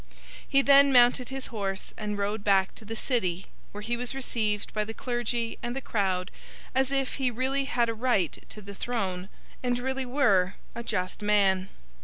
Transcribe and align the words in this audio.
He 0.49 0.63
then 0.63 0.91
mounted 0.91 1.29
his 1.29 1.53
horse 1.53 1.93
and 1.95 2.17
rode 2.17 2.43
back 2.43 2.73
to 2.73 2.85
the 2.85 2.95
City, 2.95 3.45
where 3.71 3.83
he 3.83 3.95
was 3.95 4.15
received 4.15 4.73
by 4.73 4.83
the 4.83 4.95
clergy 4.95 5.59
and 5.61 5.75
the 5.75 5.79
crowd 5.79 6.31
as 6.73 6.91
if 6.91 7.17
he 7.17 7.29
really 7.29 7.65
had 7.65 7.87
a 7.87 7.93
right 7.93 8.43
to 8.49 8.63
the 8.63 8.73
throne, 8.73 9.29
and 9.61 9.77
really 9.77 10.07
were 10.07 10.55
a 10.73 10.81
just 10.81 11.21
man. 11.21 11.69